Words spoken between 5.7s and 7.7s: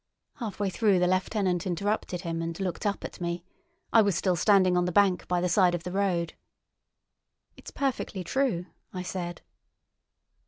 of the road. "It's